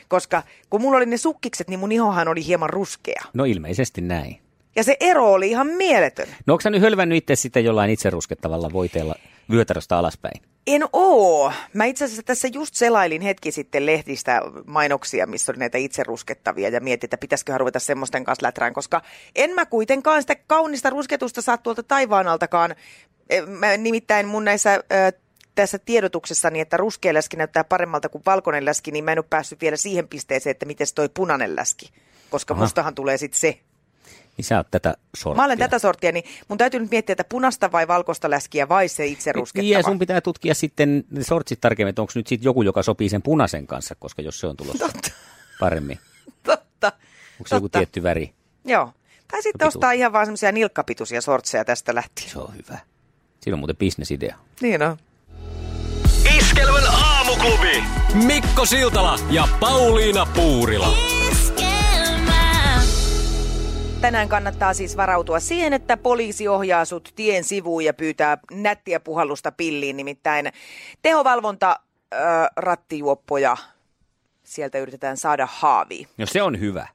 Koska 0.09 0.43
kun 0.71 0.81
mulla 0.81 0.97
oli 0.97 1.07
ne 1.07 1.17
sukkikset, 1.17 1.69
niin 1.69 1.81
mun 1.81 1.93
ihohan 1.93 2.29
oli 2.29 2.47
hieman 2.47 2.71
ruskea. 2.71 3.23
No 3.35 3.45
ilmeisesti 3.45 4.01
näin. 4.01 4.39
Ja 4.77 4.85
se 4.85 4.97
ero 5.01 5.33
oli 5.33 5.51
ihan 5.51 5.67
mieletön. 5.67 6.27
No 6.47 6.55
onko 6.55 6.61
sä 6.61 6.71
nyt 6.71 6.83
hölvännyt 6.83 7.19
itse 7.19 7.37
sitten 7.37 7.65
jollain 7.65 7.91
itse 7.91 8.11
ruskettavalla 8.11 8.73
voiteella 8.73 9.15
vyötäröstä 9.51 9.99
alaspäin? 9.99 10.43
En 10.67 10.83
oo. 10.93 11.53
Mä 11.73 11.85
itse 11.85 12.05
asiassa 12.05 12.23
tässä 12.23 12.49
just 12.53 12.75
selailin 12.75 13.23
hetki 13.23 13.53
sitten 13.53 13.87
lehdistä 13.87 14.43
mainoksia, 14.67 15.27
missä 15.27 15.53
oli 15.53 15.59
näitä 15.59 15.79
itse 15.79 16.03
ruskettavia 16.03 16.69
ja 16.69 16.81
mietin, 16.81 17.07
että 17.07 17.19
pitäisikö 17.19 17.59
ruveta 17.59 17.79
semmoisten 17.79 18.25
kanssa 18.25 18.47
läträän, 18.47 18.75
koska 18.75 19.03
en 19.35 19.51
mä 19.51 19.67
kuitenkaan 19.67 20.23
sitä 20.23 20.37
kaunista 20.47 20.91
rusketusta 20.91 21.43
saa 21.43 21.59
tuolta 21.59 21.83
taivaan 21.83 22.29
altakaan. 22.29 22.75
Eh, 23.31 23.47
Mä 23.47 23.77
nimittäin 23.77 24.29
mun 24.29 24.45
näissä 24.45 24.75
ö, 24.75 25.13
tässä 25.55 25.79
tiedotuksessani, 25.79 26.61
että 26.61 26.77
ruskea 26.77 27.15
läski 27.15 27.37
näyttää 27.37 27.65
paremmalta 27.65 28.09
kuin 28.09 28.23
valkoinen 28.27 28.65
läski, 28.65 28.91
niin 28.91 29.05
mä 29.05 29.13
en 29.13 29.19
ole 29.19 29.27
päässyt 29.31 29.61
vielä 29.61 29.77
siihen 29.77 30.09
pisteeseen, 30.09 30.51
että 30.51 30.67
miten 30.67 30.87
toi 30.95 31.09
punainen 31.09 31.57
läski. 31.57 31.91
Koska 32.31 32.55
Aha. 32.55 32.63
mustahan 32.63 32.95
tulee 32.95 33.19
sitten 33.19 33.41
se. 33.41 33.59
Niin 34.37 34.45
sä 34.45 34.57
oot 34.57 34.71
tätä 34.71 34.95
sorttia. 35.17 35.43
Mä 35.43 35.45
olen 35.45 35.59
tätä 35.59 35.79
sorttia, 35.79 36.13
niin 36.13 36.25
mun 36.49 36.59
täytyy 36.59 36.81
nyt 36.81 36.91
miettiä, 36.91 37.13
että 37.13 37.25
punasta 37.25 37.73
vai 37.73 37.89
valkoista 37.89 38.31
läskiä 38.31 38.69
vai 38.69 38.89
se 38.89 39.07
itse 39.07 39.33
ruskettava. 39.33 39.63
Niin, 39.63 39.73
ja 39.73 39.83
sun 39.83 39.99
pitää 39.99 40.21
tutkia 40.21 40.55
sitten 40.55 41.05
ne 41.11 41.25
sortsit 41.25 41.61
tarkemmin, 41.61 41.89
että 41.91 42.03
onko 42.03 42.13
nyt 42.15 42.27
sitten 42.27 42.45
joku, 42.45 42.63
joka 42.63 42.83
sopii 42.83 43.09
sen 43.09 43.23
punaisen 43.23 43.67
kanssa, 43.67 43.95
koska 43.95 44.23
jos 44.23 44.41
se 44.41 44.47
on 44.47 44.57
tulossa 44.57 44.87
Totta. 44.87 45.11
paremmin. 45.61 45.99
Totta. 46.43 46.93
Onko 47.41 47.49
se 47.49 47.55
joku 47.57 47.69
tietty 47.69 48.03
väri? 48.03 48.35
Joo. 48.65 48.93
Tai 49.31 49.43
sitten 49.43 49.69
ostaa 49.69 49.93
ihan 49.93 50.13
vaan 50.13 50.27
semmoisia 50.27 50.53
nilkkapituisia 50.53 51.21
sortseja 51.21 51.65
tästä 51.65 51.95
lähtien. 51.95 52.31
Se 52.31 52.39
on 52.39 52.55
hyvä. 52.55 52.79
Siinä 53.41 53.55
on 53.55 53.59
muuten 53.59 53.77
bisnesidea. 53.77 54.37
Niin 54.61 54.83
on. 54.83 54.97
Iskelmän 56.39 56.85
aamuklubi. 56.89 57.85
Mikko 58.27 58.67
Siltala 58.67 59.19
ja 59.31 59.49
Pauliina 59.61 60.27
Puurila. 60.27 61.14
Tänään 64.05 64.29
kannattaa 64.29 64.75
siis 64.75 64.97
varautua 64.97 65.41
siihen, 65.41 65.73
että 65.73 65.97
poliisi 65.97 66.49
ohjaa 66.49 66.85
sut 66.85 67.13
tien 67.17 67.45
sivuun 67.45 67.85
ja 67.85 67.95
pyytää 67.95 68.39
nättiä 68.53 69.01
puhallusta 69.01 69.53
pilliin. 69.53 69.97
Nimittäin 69.97 70.53
tehovalvonta, 71.03 71.81
ö, 72.15 72.17
rattijuoppoja, 72.57 73.57
sieltä 74.43 74.79
yritetään 74.79 75.17
saada 75.17 75.49
haaviin. 75.51 76.09
No 76.19 76.27
se 76.27 76.43
on 76.43 76.61
hyvä. 76.61 76.89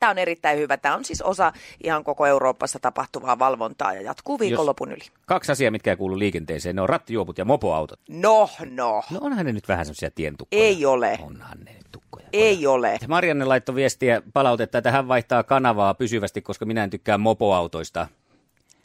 Tämä 0.00 0.10
on 0.10 0.18
erittäin 0.18 0.58
hyvä. 0.58 0.76
Tämä 0.76 0.94
on 0.94 1.04
siis 1.04 1.22
osa 1.22 1.52
ihan 1.84 2.04
koko 2.04 2.26
Euroopassa 2.26 2.78
tapahtuvaa 2.78 3.38
valvontaa 3.38 3.94
ja 3.94 4.02
jatkuu 4.02 4.38
viikonlopun 4.38 4.92
yli. 4.92 5.04
Kaksi 5.26 5.52
asiaa, 5.52 5.70
mitkä 5.70 5.90
ei 5.90 5.96
kuulu 5.96 6.18
liikenteeseen, 6.18 6.76
ne 6.76 6.82
on 6.82 6.88
rattijuoput 6.88 7.38
ja 7.38 7.44
mopoautot. 7.44 8.00
No, 8.08 8.48
no. 8.70 9.02
No 9.10 9.18
onhan 9.20 9.46
ne 9.46 9.52
nyt 9.52 9.68
vähän 9.68 9.86
semmoisia 9.86 10.10
tientukkoja. 10.10 10.62
Ei 10.62 10.86
ole. 10.86 11.18
Onhan 11.22 11.58
ne 11.64 11.72
nyt. 11.72 11.86
Ei 12.32 12.66
ole. 12.66 12.98
Marianne 13.08 13.44
laittoi 13.44 13.74
viestiä 13.74 14.22
palautetta, 14.32 14.78
että 14.78 14.90
hän 14.90 15.08
vaihtaa 15.08 15.42
kanavaa 15.42 15.94
pysyvästi, 15.94 16.42
koska 16.42 16.64
minä 16.64 16.84
en 16.84 16.90
tykkää 16.90 17.18
mopoautoista. 17.18 18.08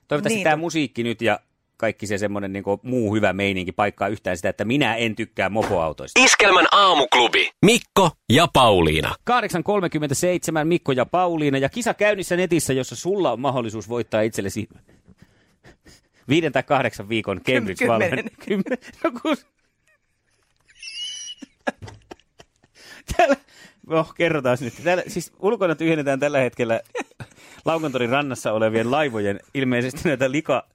Toivottavasti 0.07 0.36
Niin. 0.36 0.43
tämä 0.43 0.55
musiikki 0.55 1.03
nyt 1.03 1.21
ja 1.21 1.39
kaikki 1.77 2.07
se 2.07 2.17
semmoinen 2.17 2.53
niin 2.53 2.63
muu 2.83 3.15
hyvä 3.15 3.33
meininki 3.33 3.71
paikkaa 3.71 4.07
yhtään 4.07 4.38
sitä, 4.38 4.50
että 4.50 4.65
minä 4.65 4.95
en 4.95 5.15
tykkää 5.15 5.50
mopoautoista. 5.50 6.19
Iskelmän 6.24 6.65
aamuklubi. 6.71 7.51
Mikko 7.65 8.12
ja 8.29 8.48
Pauliina. 8.53 9.15
8.37 9.29 9.36
Mikko 10.63 10.91
ja 10.91 11.05
Pauliina 11.05 11.57
ja 11.57 11.69
kisa 11.69 11.93
käynnissä 11.93 12.36
netissä, 12.36 12.74
jossa 12.74 12.95
sulla 12.95 13.31
on 13.31 13.39
mahdollisuus 13.39 13.89
voittaa 13.89 14.21
itsellesi 14.21 14.69
viiden 16.29 16.51
tai 16.51 16.63
kahdeksan 16.63 17.10
viikon 17.10 17.41
cambridge 17.41 17.86
Kymmenen. 17.86 18.25
Kymmen. 18.45 18.77
No 19.03 19.12
kun... 19.21 19.38
Täällä... 23.17 23.36
No, 23.88 24.08
kerrotaan 24.17 24.58
nyt. 24.62 24.74
Täällä, 24.84 25.03
siis 25.08 25.34
ulkona 25.39 25.75
tyhjennetään 25.75 26.20
tällä 26.20 26.39
hetkellä 26.39 26.81
Laukontorin 27.65 28.10
rannassa 28.10 28.51
olevien 28.53 28.91
laivojen 28.91 29.39
ilmeisesti 29.53 30.01
näitä 30.03 30.31
lika, 30.31 30.67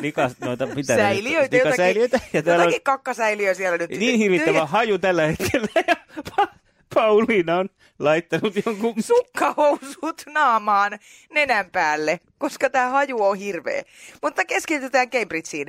lika 0.00 0.30
noita, 0.40 0.66
mitä 0.66 0.96
Säiliöitä, 0.96 1.56
likasäiliöitä. 1.56 2.16
jotakin, 2.16 2.38
Ja 2.38 2.42
täällä 2.42 2.62
on 2.62 2.68
jotakin 2.68 2.82
kakkasäiliö 2.84 3.54
siellä 3.54 3.78
nyt. 3.78 3.90
niin 3.90 4.18
hirvittävä 4.18 4.52
Tyhjä- 4.58 4.66
haju 4.66 4.98
tällä 4.98 5.26
hetkellä. 5.26 5.68
Ja 5.88 5.94
pa- 6.30 6.48
Pauliina 6.94 7.58
on 7.58 7.68
laittanut 7.98 8.54
jonkun... 8.66 8.94
sukkahousut 9.02 10.22
naamaan 10.26 10.98
nenän 11.30 11.70
päälle, 11.70 12.20
koska 12.38 12.70
tämä 12.70 12.90
haju 12.90 13.22
on 13.22 13.38
hirveä. 13.38 13.82
Mutta 14.22 14.44
keskitytään 14.44 15.10
Cambridgeen. 15.10 15.66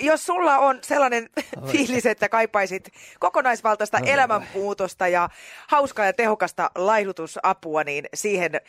Jos 0.00 0.26
sulla 0.26 0.58
on 0.58 0.78
sellainen 0.82 1.30
fiilis, 1.72 2.06
että 2.06 2.28
kaipaisit 2.28 2.88
kokonaisvaltaista 3.18 3.98
elämänmuutosta 3.98 5.08
ja 5.08 5.28
hauskaa 5.66 6.06
ja 6.06 6.12
tehokasta 6.12 6.70
laihdutusapua, 6.74 7.84
niin 7.84 8.04
siihen 8.14 8.60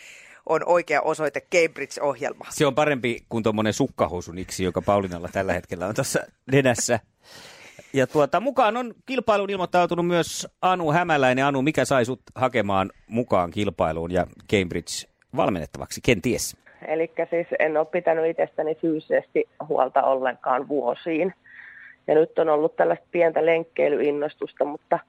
on 0.45 0.61
oikea 0.65 1.01
osoite 1.01 1.41
Cambridge-ohjelma. 1.41 2.45
Se 2.49 2.65
on 2.65 2.75
parempi 2.75 3.25
kuin 3.29 3.43
tuommoinen 3.43 3.73
sukkahousuniksi, 3.73 4.63
joka 4.63 4.81
Paulinalla 4.81 5.29
tällä 5.31 5.53
hetkellä 5.53 5.87
on 5.87 5.95
tuossa 5.95 6.19
nenässä. 6.51 6.99
Ja 7.93 8.07
tuota, 8.07 8.39
mukaan 8.39 8.77
on 8.77 8.93
kilpailuun 9.05 9.49
ilmoittautunut 9.49 10.07
myös 10.07 10.47
Anu 10.61 10.91
Hämäläinen. 10.91 11.45
Anu, 11.45 11.61
mikä 11.61 11.85
sai 11.85 12.05
sut 12.05 12.21
hakemaan 12.35 12.91
mukaan 13.07 13.51
kilpailuun 13.51 14.11
ja 14.11 14.27
Cambridge 14.51 15.09
valmennettavaksi, 15.35 16.01
kenties? 16.01 16.57
Eli 16.87 17.11
siis 17.29 17.47
en 17.59 17.77
ole 17.77 17.85
pitänyt 17.85 18.25
itsestäni 18.25 18.75
fyysisesti 18.75 19.49
huolta 19.69 20.03
ollenkaan 20.03 20.67
vuosiin. 20.67 21.33
Ja 22.07 22.15
nyt 22.15 22.39
on 22.39 22.49
ollut 22.49 22.75
tällaista 22.75 23.05
pientä 23.11 23.45
lenkkeilyinnostusta, 23.45 24.65
mutta 24.65 24.99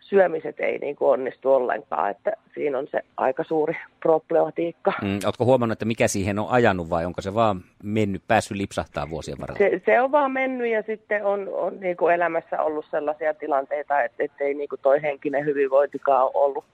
syömiset 0.00 0.60
ei 0.60 0.78
niin 0.78 0.96
kuin 0.96 1.10
onnistu 1.10 1.52
ollenkaan. 1.52 2.10
Että 2.10 2.32
siinä 2.54 2.78
on 2.78 2.86
se 2.90 3.00
aika 3.16 3.44
suuri 3.44 3.76
problematiikka. 4.00 4.92
Mm, 5.02 5.18
ootko 5.26 5.44
huomannut, 5.44 5.72
että 5.72 5.84
mikä 5.84 6.08
siihen 6.08 6.38
on 6.38 6.50
ajanut 6.50 6.90
vai 6.90 7.04
onko 7.04 7.20
se 7.20 7.34
vaan 7.34 7.60
mennyt, 7.82 8.22
päässyt 8.28 8.56
lipsahtaa 8.56 9.10
vuosien 9.10 9.38
varrella? 9.40 9.58
Se, 9.58 9.82
se 9.86 10.00
on 10.00 10.12
vaan 10.12 10.32
mennyt 10.32 10.70
ja 10.70 10.82
sitten 10.82 11.24
on, 11.24 11.48
on 11.48 11.80
niin 11.80 11.96
kuin 11.96 12.14
elämässä 12.14 12.62
ollut 12.62 12.86
sellaisia 12.90 13.34
tilanteita, 13.34 14.02
että 14.02 14.24
ettei 14.24 14.54
niin 14.54 14.68
kuin 14.68 14.80
toi 14.80 15.02
henkinen 15.02 15.44
hyvinvointikaan 15.44 16.24
ole 16.24 16.32
ollut, 16.34 16.64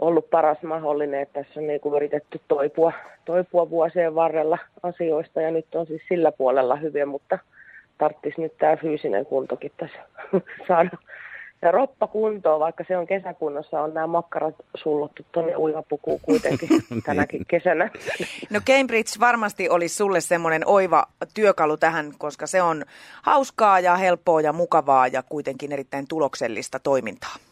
ollut 0.00 0.30
paras 0.30 0.62
mahdollinen. 0.62 1.20
Että 1.20 1.42
tässä 1.42 1.60
on 1.60 1.66
niin 1.66 1.80
kuin 1.80 1.94
yritetty 1.94 2.40
toipua, 2.48 2.92
toipua 3.24 3.70
vuosien 3.70 4.14
varrella 4.14 4.58
asioista 4.82 5.40
ja 5.40 5.50
nyt 5.50 5.74
on 5.74 5.86
siis 5.86 6.02
sillä 6.08 6.32
puolella 6.32 6.76
hyviä, 6.76 7.06
mutta 7.06 7.38
tarvitsisi 7.98 8.40
nyt 8.40 8.58
tämä 8.58 8.76
fyysinen 8.76 9.26
kuntokin 9.26 9.72
tässä 9.76 9.98
saada. 10.68 10.90
Ja 11.62 11.70
roppa 11.70 12.06
kuntoon, 12.06 12.60
vaikka 12.60 12.84
se 12.88 12.96
on 12.96 13.06
kesäkunnossa, 13.06 13.80
on 13.80 13.94
nämä 13.94 14.06
makkarat 14.06 14.54
sullottu 14.74 15.22
tuonne 15.32 15.56
uimapukuun 15.56 16.20
kuitenkin 16.22 16.68
tänäkin 17.06 17.44
kesänä. 17.48 17.90
No 18.50 18.60
Cambridge 18.60 19.10
varmasti 19.20 19.68
olisi 19.68 19.94
sulle 19.94 20.20
semmoinen 20.20 20.62
oiva 20.66 21.06
työkalu 21.34 21.76
tähän, 21.76 22.12
koska 22.18 22.46
se 22.46 22.62
on 22.62 22.84
hauskaa 23.22 23.80
ja 23.80 23.96
helppoa 23.96 24.40
ja 24.40 24.52
mukavaa 24.52 25.06
ja 25.06 25.22
kuitenkin 25.22 25.72
erittäin 25.72 26.08
tuloksellista 26.08 26.78
toimintaa. 26.78 27.49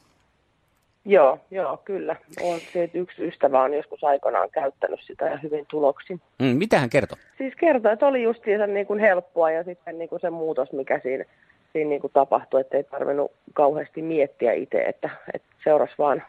Joo, 1.09 1.39
joo, 1.51 1.77
kyllä. 1.85 2.17
On, 2.43 2.61
se, 2.73 2.83
että 2.83 2.99
yksi 2.99 3.29
ystävä 3.29 3.63
on 3.63 3.75
joskus 3.75 4.05
aikanaan 4.05 4.51
käyttänyt 4.51 5.01
sitä 5.07 5.25
ja 5.25 5.39
hyvin 5.43 5.67
tuloksin. 5.71 6.21
Mm, 6.39 6.47
mitä 6.47 6.79
hän 6.79 6.91
kertoi? 6.91 7.19
Siis 7.39 7.55
kertoi, 7.55 7.93
että 7.93 8.07
oli 8.07 8.23
justiinsa 8.23 8.67
niin 8.67 8.87
kuin 8.87 9.01
helppoa 9.01 9.51
ja 9.51 9.65
sitten 9.65 9.99
niin 9.99 10.09
kuin 10.09 10.21
se 10.21 10.31
muutos, 10.31 10.73
mikä 10.73 11.01
siinä, 11.03 11.25
siinä 11.73 11.89
niin 11.89 12.01
kuin 12.01 12.13
tapahtui, 12.13 12.61
että 12.61 12.77
ei 12.77 12.85
tarvinnut 12.85 13.33
kauheasti 13.53 14.03
miettiä 14.03 14.53
itse, 14.53 14.83
että, 14.83 15.11
että 15.35 15.49
seurasi 15.65 15.95
vaan 15.99 16.23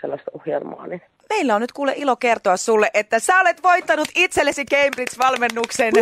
sellaista 0.00 0.30
ohjelmaa. 0.34 0.86
Niin. 0.86 1.02
Meillä 1.28 1.54
on 1.54 1.60
nyt 1.60 1.72
kuule 1.72 1.92
ilo 1.96 2.16
kertoa 2.16 2.56
sulle, 2.56 2.90
että 2.94 3.18
sä 3.18 3.40
olet 3.40 3.62
voittanut 3.62 4.08
itsellesi 4.16 4.64
Cambridge-valmennuksen. 4.64 5.92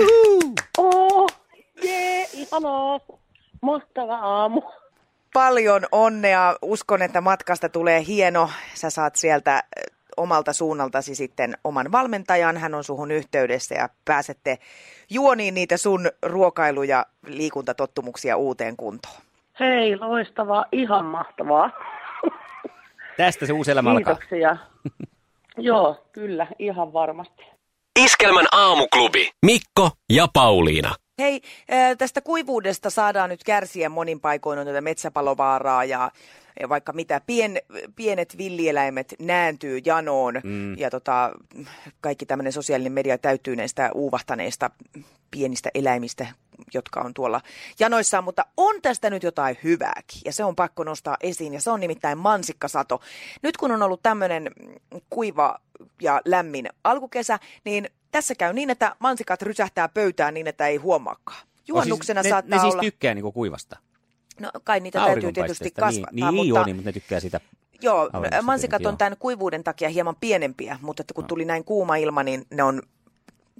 Oh, 0.79 1.27
jee, 1.85 2.27
ihanaa. 2.33 3.01
Mahtava 3.63 4.17
aamu. 4.17 4.63
Paljon 5.33 5.87
onnea. 5.93 6.57
Uskon, 6.63 7.03
että 7.03 7.21
matkasta 7.21 7.69
tulee 7.69 8.05
hieno. 8.07 8.51
Sä 8.75 8.91
saat 8.91 9.17
sieltä 9.17 9.63
omalta 10.17 10.53
suunnaltasi 10.53 11.15
sitten 11.15 11.55
oman 11.65 11.93
valmentajan. 11.93 12.57
Hän 12.57 12.75
on 12.75 12.85
suhun 12.85 13.11
yhteydessä 13.11 13.75
ja 13.75 13.89
pääsette 14.05 14.59
juoniin 15.11 15.55
niitä 15.55 15.77
sun 15.77 16.11
ruokailu- 16.27 16.83
ja 16.83 17.07
liikuntatottumuksia 17.27 18.37
uuteen 18.37 18.77
kuntoon. 18.77 19.15
Hei, 19.61 19.97
loistavaa, 19.97 20.65
ihan 20.73 21.05
mahtavaa. 21.05 21.71
Tästä 23.17 23.47
se 23.47 23.53
uusi 23.53 23.71
elämä 23.71 23.91
alkaa. 23.91 24.15
Kiitoksia. 24.15 24.57
Joo, 25.69 26.07
kyllä, 26.13 26.47
ihan 26.59 26.93
varmasti. 26.93 27.43
Iskelmän 28.05 28.47
aamuklubi. 28.53 29.31
Mikko 29.47 29.91
ja 30.13 30.27
Pauliina. 30.33 30.95
Hei, 31.19 31.43
ö, 31.73 31.97
tästä 31.97 32.21
kuivuudesta 32.21 32.91
saadaan 32.91 33.31
nyt 33.31 33.45
kärsiä 33.45 33.89
monin 33.89 34.21
paikoin 34.21 34.59
on 34.59 34.67
tätä 34.67 34.81
metsäpalovaaraa 34.81 35.85
ja 35.85 36.11
vaikka 36.69 36.93
mitä. 36.93 37.21
Pien, 37.27 37.59
pienet 37.97 38.39
villieläimet 38.39 39.15
nääntyy 39.19 39.81
janoon 39.85 40.41
mm. 40.45 40.79
ja 40.79 40.91
tota, 40.91 41.33
kaikki 42.01 42.27
tämmöinen 42.27 42.53
sosiaalinen 42.53 42.93
media 42.93 43.19
täyttyy 43.19 43.57
näistä 43.57 43.91
uuvahtaneista 43.95 44.71
pienistä 45.31 45.71
eläimistä, 45.75 46.27
jotka 46.75 47.01
on 47.01 47.15
tuolla 47.15 47.41
janoissaan, 47.79 48.25
mutta 48.25 48.47
on 48.57 48.83
tästä 48.83 49.11
nyt 49.11 49.23
jotain 49.23 49.59
hyvääkin 49.65 50.21
ja 50.25 50.33
se 50.33 50.45
on 50.45 50.57
pakko 50.57 50.85
nostaa 50.85 51.17
esiin 51.21 51.55
ja 51.55 51.61
se 51.61 51.71
on 51.71 51.81
nimittäin 51.81 52.19
mansikkasato. 52.19 53.01
Nyt 53.43 53.57
kun 53.57 53.73
on 53.73 53.83
ollut 53.83 54.03
tämmöinen 54.03 54.51
kuiva 55.11 55.59
ja 56.03 56.21
lämmin 56.25 56.69
alkukesä, 56.85 57.39
niin 57.65 57.89
tässä 58.11 58.35
käy 58.35 58.53
niin, 58.53 58.71
että 58.71 58.97
mansikat 58.99 59.43
rysähtää 59.43 59.89
pöytään 59.89 60.35
niin, 60.35 60.47
että 60.47 60.67
ei 60.67 60.77
huomaakaan. 60.77 61.39
Juhannuksena 61.69 62.19
no 62.19 62.23
siis 62.23 62.31
saattaa 62.31 62.51
ne, 62.51 62.57
ne 62.57 62.61
siis 62.63 62.75
olla... 62.75 62.83
tykkää 62.83 63.15
niinku 63.15 63.33
kuivasta. 63.33 63.77
No 64.41 64.51
kai 64.65 64.81
niitä 64.81 64.99
täytyy 64.99 65.33
tietysti 65.33 65.35
Auringonpaisteesta, 65.35 65.81
kasvattaa, 65.81 66.13
niin, 66.13 66.25
niin, 66.25 66.35
mutta... 66.35 66.59
joo, 66.59 66.65
niin, 66.65 66.77
mutta 66.77 66.89
ne 66.89 66.93
tykkää 66.93 67.21
sitä. 67.21 67.41
Joo, 67.83 68.11
mansikat 68.43 68.87
on 68.87 68.99
tämän 68.99 69.17
kuivuuden 69.19 69.65
takia 69.65 69.89
hieman 69.89 70.17
pienempiä, 70.21 70.79
mutta 70.83 71.01
että 71.01 71.15
kun 71.15 71.27
tuli 71.27 71.45
näin 71.45 71.65
kuuma 71.65 71.97
ilma, 71.97 72.23
niin 72.23 72.47
ne 72.51 72.63
on 72.63 72.83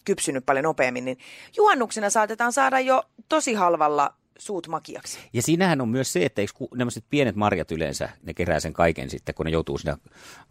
kypsynyt 0.05 0.47
paljon 0.47 0.65
nopeammin. 0.65 1.05
Niin 1.05 1.19
juhannuksena 1.57 2.11
saatetaan 2.11 2.53
saada 2.53 2.81
jo 2.81 3.03
tosi 3.29 3.55
halvalla 3.55 4.15
suut 4.39 4.69
makiaksi. 4.69 5.19
Ja 5.33 5.43
siinähän 5.43 5.81
on 5.81 5.89
myös 5.89 6.13
se, 6.13 6.25
että 6.25 6.41
eikö 6.41 6.53
nämä 6.75 6.91
pienet 7.11 7.37
marjat 7.37 7.71
yleensä, 7.73 8.09
ne 8.23 8.35
kerää 8.35 8.61
sen 8.61 8.73
kaiken 8.73 9.11
sitten, 9.11 9.35
kun 9.35 9.47
ne 9.47 9.53
joutuu 9.53 9.79
siinä 9.79 9.97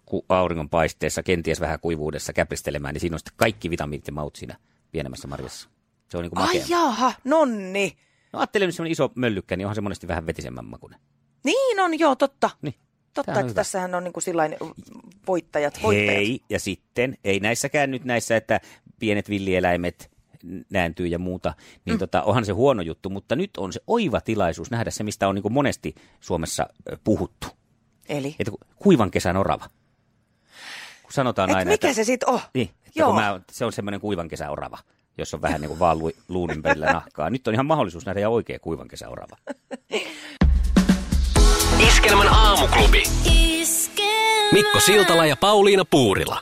ku- 0.06 0.26
auringonpaisteessa, 0.30 1.24
kenties 1.24 1.60
vähän 1.60 1.80
kuivuudessa 1.80 2.34
käpristelemään, 2.34 2.94
niin 2.94 3.02
siinä 3.02 3.16
on 3.16 3.20
sitten 3.20 3.34
kaikki 3.38 3.70
vitamiinit 3.70 4.08
ja 4.08 4.14
maut 4.14 4.36
siinä 4.36 4.58
pienemmässä 4.92 5.28
marjassa. 5.28 5.70
Se 6.10 6.18
on 6.18 6.24
niin 6.24 6.32
kuin 6.32 6.42
Ai 6.50 6.64
jaha, 6.70 7.14
nonni. 7.24 7.98
No 8.34 8.40
ajattelin, 8.40 8.70
että 8.70 8.84
iso 8.88 9.12
möllykkä, 9.16 9.56
niin 9.56 9.66
onhan 9.66 9.76
se 9.76 9.82
monesti 9.82 10.08
vähän 10.08 10.26
vetisemmän 10.26 10.66
makuinen. 10.66 11.00
Niin 11.44 11.80
on, 11.80 12.00
joo, 12.00 12.16
totta. 12.16 12.50
Niin. 12.62 12.76
Totta, 13.14 13.32
on 13.32 13.38
että 13.38 13.44
hyvä. 13.44 13.54
tässähän 13.54 13.96
on 13.96 14.04
niin 14.04 14.14
kuin 14.14 14.24
sillain 14.24 14.56
voittajat, 15.28 15.80
voittajat. 15.84 16.14
Hei, 16.16 16.42
ja 16.50 16.60
sitten, 16.60 17.18
ei 17.24 17.40
näissäkään 17.40 17.92
nyt 17.92 18.04
näissä, 18.04 18.36
että 18.36 18.62
pienet 19.00 19.30
villieläimet 19.30 20.17
nääntyy 20.70 21.08
ja 21.08 21.20
muuta, 21.20 21.54
niin 21.86 21.96
mm. 21.96 22.00
tota, 22.00 22.24
onhan 22.24 22.46
se 22.46 22.52
huono 22.52 22.82
juttu, 22.82 23.10
mutta 23.10 23.36
nyt 23.36 23.58
on 23.58 23.74
se 23.74 23.80
oiva 23.88 24.22
tilaisuus 24.22 24.72
nähdä 24.72 24.92
se, 24.92 25.04
mistä 25.04 25.28
on 25.28 25.36
niin 25.36 25.44
kuin 25.44 25.54
monesti 25.54 25.96
Suomessa 26.20 26.68
puhuttu. 27.04 27.48
Eli, 28.10 28.36
Että 28.40 28.52
ku- 28.52 28.60
kuivan 28.76 29.12
kesän 29.12 29.38
orava. 29.38 29.66
Kun 31.04 31.14
sanotaan 31.14 31.50
et 31.50 31.56
aina, 31.56 31.72
mikä 31.72 31.88
että, 31.88 31.96
se 31.96 32.04
sitten 32.04 32.30
on? 32.30 32.40
niin, 32.54 32.70
että 32.70 33.00
Joo. 33.00 33.08
kun 33.08 33.22
mä, 33.22 33.40
se 33.52 33.66
on 33.66 33.72
semmoinen 33.74 34.02
kuivan 34.02 34.28
kesän 34.28 34.52
orava, 34.52 34.78
jos 35.18 35.34
on 35.34 35.42
vähän 35.42 35.62
niin 35.62 35.70
kuin 35.70 35.80
vaan 35.80 36.00
lu, 36.00 36.12
luun 36.28 36.52
ympärillä 36.52 36.94
nahkaa. 36.94 37.30
Nyt 37.30 37.48
on 37.48 37.54
ihan 37.54 37.66
mahdollisuus 37.66 38.06
nähdä 38.06 38.20
ihan 38.20 38.32
oikea 38.34 38.60
kuivan 38.60 38.88
kesän 38.88 39.12
orava. 39.12 39.38
Iskelmän 41.88 42.28
aamuklubi. 42.28 43.04
Mikko 44.52 44.80
Siltala 44.80 45.26
ja 45.26 45.36
Pauliina 45.38 45.86
Puurila. 45.86 46.42